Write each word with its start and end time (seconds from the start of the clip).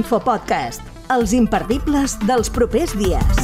L'infopodcast, 0.00 0.80
els 1.12 1.34
imperdibles 1.36 2.14
dels 2.24 2.48
propers 2.48 2.94
dies. 2.96 3.40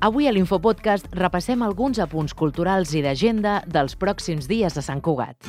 Avui 0.00 0.30
a 0.30 0.32
l'Infopodcast 0.32 1.10
repassem 1.12 1.60
alguns 1.60 1.98
apunts 2.00 2.32
culturals 2.32 2.94
i 2.96 3.02
d'agenda 3.04 3.58
dels 3.68 3.98
pròxims 4.00 4.48
dies 4.48 4.72
de 4.72 4.80
Sant 4.80 5.02
Cugat. 5.04 5.44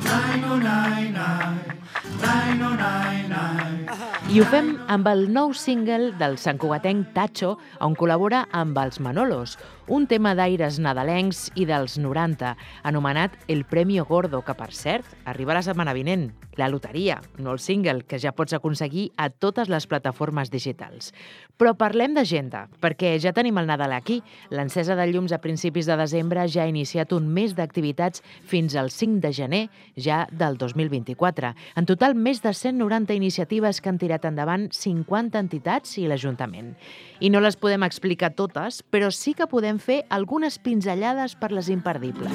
I 4.27 4.43
ho 4.43 4.49
fem 4.51 4.73
amb 4.91 5.07
el 5.07 5.23
nou 5.31 5.55
single 5.55 6.11
del 6.19 6.35
santcugatenc 6.35 7.15
Tacho, 7.15 7.53
on 7.79 7.95
col·labora 7.95 8.43
amb 8.51 8.75
els 8.83 8.99
Manolos, 8.99 9.55
un 9.91 10.05
tema 10.07 10.31
d'aires 10.39 10.77
nadalencs 10.79 11.49
i 11.59 11.65
dels 11.67 11.97
90, 11.99 12.53
anomenat 12.87 13.33
El 13.51 13.65
Premio 13.67 14.05
Gordo, 14.07 14.39
que, 14.39 14.55
per 14.55 14.69
cert, 14.71 15.17
arriba 15.27 15.57
la 15.57 15.65
setmana 15.67 15.91
vinent. 15.91 16.29
La 16.59 16.67
loteria, 16.67 17.17
no 17.39 17.51
el 17.51 17.59
single, 17.63 18.03
que 18.07 18.19
ja 18.19 18.31
pots 18.35 18.53
aconseguir 18.55 19.09
a 19.19 19.29
totes 19.29 19.69
les 19.71 19.87
plataformes 19.87 20.51
digitals. 20.51 21.11
Però 21.59 21.73
parlem 21.79 22.15
d'agenda, 22.15 22.65
perquè 22.83 23.13
ja 23.23 23.31
tenim 23.35 23.59
el 23.59 23.67
Nadal 23.67 23.91
aquí. 23.95 24.21
L'encesa 24.51 24.95
de 24.99 25.05
llums 25.11 25.31
a 25.35 25.39
principis 25.43 25.87
de 25.87 25.95
desembre 25.99 26.43
ja 26.51 26.63
ha 26.63 26.71
iniciat 26.71 27.11
un 27.15 27.27
mes 27.31 27.55
d'activitats 27.55 28.23
fins 28.47 28.75
al 28.79 28.91
5 28.91 29.19
de 29.23 29.33
gener, 29.35 29.61
ja 29.95 30.25
del 30.31 30.55
2024. 30.59 31.53
En 31.79 31.87
total, 31.87 32.15
més 32.15 32.43
de 32.43 32.53
190 32.55 33.15
iniciatives 33.15 33.79
que 33.79 33.91
han 33.91 33.99
tirat 33.99 34.27
endavant 34.27 34.69
50 34.71 35.39
entitats 35.39 35.97
i 35.99 36.07
l'Ajuntament. 36.07 36.75
I 37.19 37.31
no 37.31 37.43
les 37.43 37.59
podem 37.59 37.83
explicar 37.87 38.33
totes, 38.35 38.83
però 38.83 39.11
sí 39.11 39.35
que 39.35 39.47
podem 39.47 39.80
fer 39.81 40.03
algunes 40.09 40.59
pinzellades 40.61 41.35
per 41.35 41.51
les 41.51 41.67
imperdibles. 41.73 42.31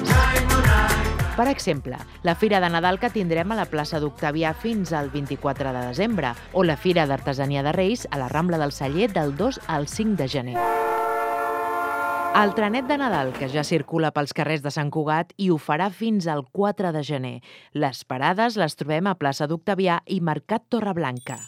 Per 1.37 1.45
exemple, 1.47 1.97
la 2.23 2.33
Fira 2.35 2.59
de 2.59 2.69
Nadal 2.73 2.97
que 2.97 3.11
tindrem 3.13 3.51
a 3.53 3.57
la 3.59 3.67
plaça 3.69 3.99
d'Octavià 4.01 4.55
fins 4.57 4.89
al 4.91 5.11
24 5.13 5.69
de 5.69 5.83
desembre 5.91 6.31
o 6.53 6.63
la 6.65 6.77
Fira 6.81 7.05
d'Artesania 7.05 7.61
de 7.61 7.75
Reis 7.77 8.07
a 8.09 8.17
la 8.17 8.29
Rambla 8.31 8.57
del 8.57 8.73
Celler 8.73 9.11
del 9.13 9.35
2 9.37 9.61
al 9.67 9.87
5 9.87 10.17
de 10.17 10.27
gener. 10.27 10.57
El 12.37 12.53
trenet 12.53 12.85
de 12.85 12.97
Nadal, 13.01 13.31
que 13.33 13.47
ja 13.49 13.63
circula 13.65 14.11
pels 14.13 14.33
carrers 14.37 14.61
de 14.65 14.69
Sant 14.73 14.91
Cugat 14.93 15.31
i 15.41 15.47
ho 15.49 15.57
farà 15.57 15.87
fins 15.89 16.27
al 16.29 16.43
4 16.45 16.91
de 16.93 17.01
gener. 17.01 17.35
Les 17.73 18.03
parades 18.05 18.57
les 18.61 18.77
trobem 18.77 19.09
a 19.09 19.15
plaça 19.17 19.49
d'Octavià 19.49 20.03
i 20.05 20.19
Mercat 20.21 20.67
Torreblanca. 20.69 21.39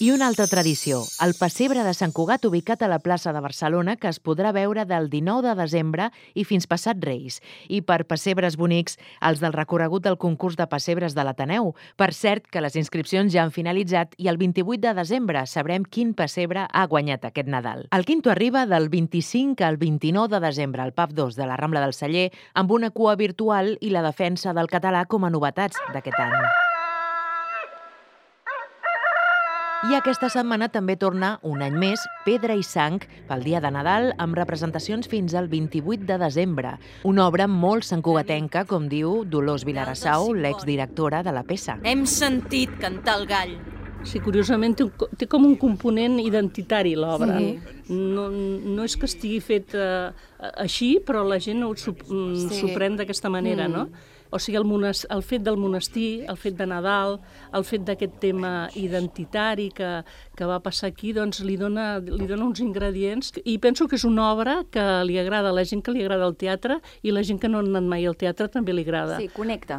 I 0.00 0.10
una 0.10 0.26
altra 0.26 0.48
tradició, 0.50 1.04
el 1.22 1.36
pessebre 1.38 1.84
de 1.86 1.92
Sant 1.94 2.10
Cugat 2.10 2.42
ubicat 2.48 2.80
a 2.82 2.88
la 2.90 2.98
plaça 2.98 3.30
de 3.32 3.38
Barcelona 3.38 3.94
que 3.94 4.08
es 4.10 4.18
podrà 4.18 4.50
veure 4.50 4.82
del 4.90 5.06
19 5.12 5.46
de 5.46 5.54
desembre 5.54 6.08
i 6.34 6.42
fins 6.42 6.66
passat 6.66 6.98
Reis. 6.98 7.36
I 7.70 7.78
per 7.86 8.00
pessebres 8.10 8.56
bonics, 8.58 8.98
els 9.22 9.38
del 9.38 9.54
recorregut 9.54 10.02
del 10.02 10.18
concurs 10.18 10.58
de 10.58 10.66
pessebres 10.66 11.14
de 11.14 11.22
l'Ateneu. 11.22 11.70
Per 11.94 12.10
cert, 12.10 12.50
que 12.50 12.64
les 12.64 12.74
inscripcions 12.74 13.30
ja 13.30 13.44
han 13.44 13.54
finalitzat 13.54 14.18
i 14.18 14.26
el 14.26 14.40
28 14.42 14.82
de 14.82 14.96
desembre 14.98 15.46
sabrem 15.46 15.86
quin 15.86 16.10
pessebre 16.18 16.66
ha 16.66 16.86
guanyat 16.90 17.30
aquest 17.30 17.54
Nadal. 17.54 17.86
El 17.94 18.04
quinto 18.04 18.34
arriba 18.34 18.66
del 18.66 18.90
25 18.90 19.62
al 19.62 19.78
29 19.78 20.34
de 20.34 20.42
desembre 20.48 20.82
al 20.82 20.92
PAP 20.92 21.14
2 21.14 21.38
de 21.38 21.46
la 21.46 21.56
Rambla 21.56 21.86
del 21.86 21.94
Celler 21.94 22.32
amb 22.54 22.74
una 22.74 22.90
cua 22.90 23.14
virtual 23.14 23.76
i 23.80 23.94
la 23.94 24.02
defensa 24.02 24.58
del 24.58 24.66
català 24.66 25.06
com 25.06 25.22
a 25.22 25.30
novetats 25.30 25.78
d'aquest 25.94 26.18
any. 26.18 26.73
I 29.84 29.92
aquesta 29.98 30.30
setmana 30.32 30.70
també 30.72 30.94
torna, 30.96 31.34
un 31.44 31.60
any 31.60 31.74
més, 31.76 32.00
Pedra 32.24 32.54
i 32.56 32.62
Sang 32.64 33.02
pel 33.28 33.44
dia 33.44 33.60
de 33.60 33.68
Nadal 33.74 34.14
amb 34.22 34.38
representacions 34.38 35.10
fins 35.12 35.34
al 35.36 35.50
28 35.52 36.08
de 36.08 36.16
desembre. 36.22 36.72
Una 37.04 37.26
obra 37.28 37.44
molt 37.50 37.84
santcugatenca, 37.84 38.64
com 38.64 38.88
diu 38.88 39.26
Dolors 39.28 39.68
Vilarassau, 39.68 40.32
l'exdirectora 40.32 41.20
de 41.26 41.36
la 41.36 41.44
peça. 41.44 41.76
Hem 41.84 42.08
sentit 42.08 42.72
cantar 42.80 43.20
el 43.20 43.28
gall. 43.28 43.56
Sí, 44.04 44.20
curiosament 44.20 44.76
té, 44.76 44.84
un, 44.84 44.92
té 45.18 45.26
com 45.30 45.44
un 45.48 45.54
component 45.60 46.18
identitari 46.20 46.94
l'obra. 46.94 47.38
Sí. 47.40 47.54
No, 47.90 48.28
no 48.30 48.84
és 48.84 48.96
que 49.00 49.08
estigui 49.08 49.40
fet 49.44 49.74
uh, 49.76 50.10
així, 50.60 50.98
però 51.04 51.24
la 51.26 51.38
gent 51.40 51.62
ho 51.64 51.72
s'ho 51.76 51.94
Sí. 51.96 52.48
sí. 52.60 52.74
pren 52.74 52.96
d'aquesta 53.00 53.30
manera, 53.32 53.68
Mm. 53.68 53.72
no? 53.72 53.88
O 54.34 54.38
sigui, 54.40 54.56
el, 54.58 54.66
el 55.14 55.22
fet 55.22 55.42
del 55.46 55.56
monestir, 55.56 56.24
el 56.28 56.36
fet 56.36 56.56
de 56.58 56.66
Nadal, 56.66 57.20
el 57.54 57.62
fet 57.62 57.84
d'aquest 57.86 58.16
tema 58.18 58.68
identitari 58.74 59.68
que, 59.70 60.02
que 60.34 60.44
va 60.44 60.58
passar 60.58 60.88
aquí, 60.90 61.12
doncs 61.14 61.38
li 61.46 61.54
dona, 61.56 62.00
li 62.00 62.26
dona 62.26 62.44
uns 62.44 62.58
ingredients. 62.58 63.30
I 63.44 63.58
penso 63.62 63.86
que 63.86 63.94
és 63.94 64.02
una 64.04 64.32
obra 64.32 64.64
que 64.74 64.82
li 65.06 65.20
agrada 65.22 65.50
a 65.50 65.52
la 65.54 65.62
gent 65.64 65.84
que 65.86 65.92
li 65.94 66.02
agrada 66.02 66.26
el 66.26 66.34
teatre 66.34 66.80
i 67.02 67.12
la 67.14 67.22
gent 67.22 67.38
que 67.38 67.48
no 67.48 67.58
ha 67.58 67.62
anat 67.62 67.86
mai 67.86 68.06
al 68.10 68.16
teatre 68.16 68.48
també 68.48 68.74
li 68.74 68.82
agrada. 68.82 69.20
Sí, 69.22 69.28
connecta. 69.28 69.78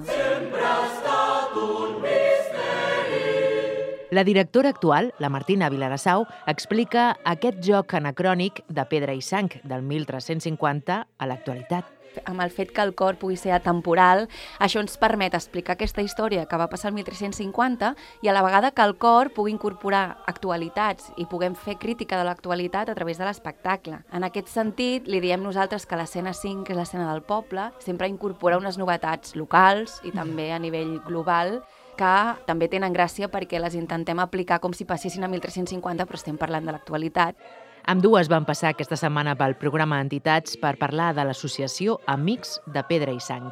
La 4.11 4.23
directora 4.23 4.69
actual, 4.69 5.15
la 5.17 5.29
Martina 5.29 5.67
Vilarassau, 5.69 6.27
explica 6.45 7.15
aquest 7.25 7.57
joc 7.65 7.95
anacrònic 7.97 8.61
de 8.69 8.85
pedra 8.85 9.15
i 9.17 9.21
sang 9.25 9.49
del 9.63 9.81
1350 9.81 11.01
a 11.17 11.27
l'actualitat. 11.27 11.89
amb 12.23 12.39
el 12.39 12.49
fet 12.49 12.69
que 12.71 12.79
el 12.79 12.93
cor 12.95 13.17
pugui 13.19 13.35
ser 13.35 13.51
atemporal, 13.51 14.29
això 14.63 14.79
ens 14.79 14.95
permet 14.95 15.33
explicar 15.35 15.73
aquesta 15.75 16.01
història 16.05 16.45
que 16.47 16.55
va 16.55 16.69
passar 16.71 16.93
el 16.93 16.95
1350 16.95 17.89
i 18.23 18.29
a 18.29 18.33
la 18.33 18.43
vegada 18.45 18.71
que 18.71 18.85
el 18.87 18.95
cor 18.95 19.33
pugui 19.35 19.51
incorporar 19.51 20.23
actualitats 20.25 21.11
i 21.17 21.25
puguem 21.25 21.57
fer 21.59 21.75
crítica 21.75 22.15
de 22.15 22.23
l'actualitat 22.23 22.87
a 22.87 22.95
través 22.95 23.19
de 23.19 23.25
l'espectacle. 23.27 23.99
En 24.13 24.23
aquest 24.23 24.47
sentit, 24.47 25.09
li 25.11 25.19
diem 25.19 25.43
nosaltres 25.43 25.85
que 25.85 25.99
l'escena 25.99 26.31
5, 26.31 26.63
que 26.63 26.71
és 26.71 26.79
l'escena 26.79 27.11
del 27.11 27.25
poble, 27.27 27.73
sempre 27.79 28.07
incorpora 28.07 28.61
unes 28.63 28.77
novetats 28.79 29.35
locals 29.35 29.99
i 30.05 30.15
també 30.15 30.53
a 30.53 30.59
nivell 30.59 31.01
global 31.03 31.65
que 31.99 32.15
també 32.47 32.69
tenen 32.71 32.93
gràcia 32.95 33.29
perquè 33.31 33.61
les 33.61 33.75
intentem 33.77 34.19
aplicar 34.19 34.59
com 34.63 34.73
si 34.73 34.87
passessin 34.87 35.23
a 35.25 35.31
1350, 35.31 36.05
però 36.05 36.21
estem 36.21 36.37
parlant 36.37 36.67
de 36.67 36.75
l'actualitat. 36.75 37.39
Amb 37.85 38.01
dues 38.01 38.29
van 38.31 38.47
passar 38.49 38.73
aquesta 38.73 38.97
setmana 38.97 39.35
pel 39.37 39.57
programa 39.61 40.01
Entitats 40.01 40.57
per 40.57 40.77
parlar 40.81 41.13
de 41.13 41.27
l'associació 41.27 41.99
Amics 42.09 42.59
de 42.65 42.85
Pedra 42.89 43.13
i 43.13 43.21
Sang. 43.21 43.51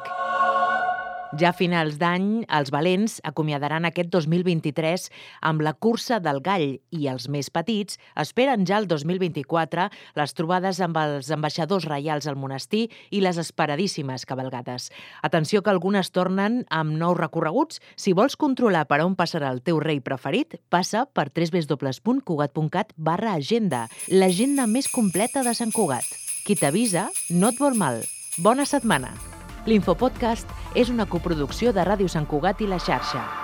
Ja 1.34 1.48
a 1.50 1.56
finals 1.56 1.96
d'any, 1.98 2.44
els 2.46 2.70
valents 2.70 3.16
acomiadaran 3.26 3.88
aquest 3.88 4.06
2023 4.14 5.08
amb 5.48 5.64
la 5.66 5.72
cursa 5.74 6.20
del 6.22 6.38
gall 6.44 6.76
i 6.94 7.08
els 7.10 7.26
més 7.26 7.48
petits 7.50 7.98
esperen 8.22 8.62
ja 8.68 8.78
el 8.78 8.86
2024 8.86 9.88
les 10.20 10.36
trobades 10.38 10.78
amb 10.84 11.00
els 11.02 11.32
ambaixadors 11.34 11.88
reials 11.90 12.30
al 12.30 12.38
monestir 12.38 12.84
i 13.10 13.24
les 13.24 13.40
esperadíssimes 13.42 14.28
cabalgades. 14.30 14.92
Atenció 15.26 15.64
que 15.64 15.74
algunes 15.74 16.14
tornen 16.14 16.62
amb 16.70 16.94
nous 17.02 17.18
recorreguts. 17.18 17.82
Si 17.96 18.14
vols 18.14 18.38
controlar 18.38 18.86
per 18.86 19.02
on 19.02 19.18
passarà 19.18 19.50
el 19.50 19.62
teu 19.66 19.82
rei 19.82 19.98
preferit, 19.98 20.60
passa 20.70 21.02
per 21.10 21.32
www.cugat.cat 21.34 22.94
barra 22.94 23.34
agenda, 23.34 23.88
l'agenda 24.06 24.70
més 24.70 24.86
completa 24.86 25.42
de 25.42 25.58
Sant 25.58 25.74
Cugat. 25.74 26.06
Qui 26.46 26.54
t'avisa 26.54 27.08
no 27.34 27.50
et 27.50 27.58
vol 27.58 27.74
mal. 27.74 28.04
Bona 28.38 28.70
setmana! 28.70 29.33
L'Infopodcast 29.66 30.50
és 30.76 30.90
una 30.92 31.06
coproducció 31.08 31.72
de 31.72 31.86
Ràdio 31.88 32.10
Sant 32.12 32.28
Cugat 32.28 32.60
i 32.60 32.68
la 32.68 32.82
xarxa. 32.82 33.43